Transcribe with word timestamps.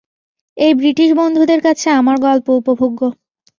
এই 0.57 0.73
ব্রিটিশ 0.73 1.09
বন্ধুদের 1.13 1.59
কাছে 1.63 1.87
আমার 1.99 2.17
গল্প 2.19 2.47
উপভোগ্য। 2.59 3.01